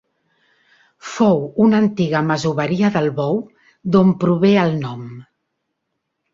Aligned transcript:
Fou 1.09 1.43
una 1.65 1.81
antiga 1.83 2.23
masoveria 2.31 2.91
del 2.97 3.11
Bou 3.21 3.39
d'on 3.97 4.17
prové 4.27 4.53
el 4.67 4.77
nom. 4.83 5.09